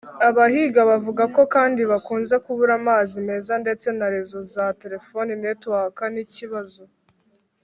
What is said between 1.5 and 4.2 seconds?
kandi bakunze kubura amazi meza ndetse na